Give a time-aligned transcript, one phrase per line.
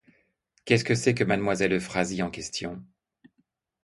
[0.65, 2.83] Qu'est-ce que c'est que mademoiselle Euphrasie en question?